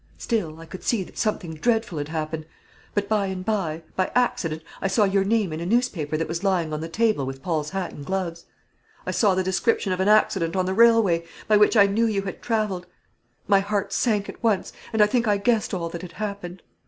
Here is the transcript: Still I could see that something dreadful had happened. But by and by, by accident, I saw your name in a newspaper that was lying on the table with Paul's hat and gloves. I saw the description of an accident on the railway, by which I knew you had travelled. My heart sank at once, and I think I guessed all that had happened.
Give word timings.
Still 0.17 0.59
I 0.59 0.65
could 0.65 0.81
see 0.83 1.03
that 1.03 1.19
something 1.19 1.53
dreadful 1.53 1.99
had 1.99 2.07
happened. 2.07 2.47
But 2.95 3.07
by 3.07 3.27
and 3.27 3.45
by, 3.45 3.83
by 3.95 4.11
accident, 4.15 4.63
I 4.81 4.87
saw 4.87 5.03
your 5.03 5.23
name 5.23 5.53
in 5.53 5.59
a 5.59 5.65
newspaper 5.67 6.17
that 6.17 6.27
was 6.27 6.43
lying 6.43 6.73
on 6.73 6.81
the 6.81 6.89
table 6.89 7.23
with 7.23 7.43
Paul's 7.43 7.69
hat 7.69 7.91
and 7.93 8.03
gloves. 8.03 8.47
I 9.05 9.11
saw 9.11 9.35
the 9.35 9.43
description 9.43 9.93
of 9.93 9.99
an 9.99 10.07
accident 10.07 10.55
on 10.55 10.65
the 10.65 10.73
railway, 10.73 11.23
by 11.47 11.55
which 11.57 11.77
I 11.77 11.85
knew 11.85 12.07
you 12.07 12.23
had 12.23 12.41
travelled. 12.41 12.87
My 13.47 13.59
heart 13.59 13.93
sank 13.93 14.27
at 14.27 14.41
once, 14.41 14.73
and 14.91 15.03
I 15.03 15.05
think 15.05 15.27
I 15.27 15.37
guessed 15.37 15.71
all 15.71 15.87
that 15.89 16.01
had 16.01 16.13
happened. 16.13 16.63